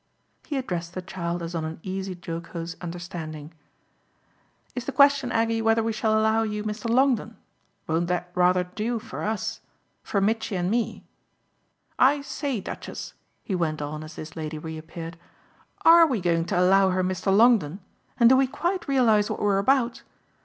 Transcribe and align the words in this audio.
He 0.47 0.57
addressed 0.57 0.95
the 0.95 1.03
child 1.03 1.43
as 1.43 1.53
on 1.53 1.63
an 1.63 1.79
easy 1.83 2.15
jocose 2.19 2.75
understanding. 2.81 3.53
"Is 4.73 4.85
the 4.85 4.91
question, 4.91 5.31
Aggie, 5.31 5.61
whether 5.61 5.83
we 5.83 5.93
shall 5.93 6.19
allow 6.19 6.41
you 6.41 6.63
Mr. 6.63 6.89
Longdon? 6.89 7.37
Won't 7.85 8.07
that 8.07 8.31
rather 8.33 8.63
'do' 8.63 8.97
for 8.97 9.21
us 9.21 9.61
for 10.01 10.19
Mitchy 10.19 10.55
and 10.55 10.71
me? 10.71 11.03
I 11.99 12.21
say, 12.21 12.59
Duchess," 12.61 13.13
he 13.43 13.53
went 13.53 13.79
on 13.79 14.03
as 14.03 14.15
this 14.15 14.35
lady 14.35 14.57
reappeared, 14.57 15.19
"ARE 15.85 16.07
we 16.07 16.19
going 16.19 16.45
to 16.45 16.59
allow 16.59 16.89
her 16.89 17.03
Mr. 17.03 17.31
Longdon 17.31 17.79
and 18.19 18.27
do 18.27 18.35
we 18.35 18.47
quite 18.47 18.87
realise 18.87 19.29
what 19.29 19.39
we're 19.39 19.59
about? 19.59 20.01